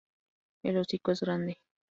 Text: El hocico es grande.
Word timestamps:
El 0.63 0.77
hocico 0.79 1.11
es 1.11 1.21
grande. 1.21 1.59